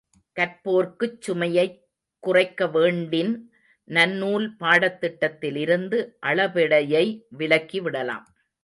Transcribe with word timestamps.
கற்போர்க்குச் 0.39 1.21
சுமையைக் 1.27 1.77
குறைக்க 2.23 2.67
வேண்டின், 2.67 3.51
நன்னூல் 3.89 4.47
பாடத்திட்டத்திலிருந்து 4.59 5.97
அளபெடையை 6.19 7.05
விலக்கிவிடலாம். 7.37 8.25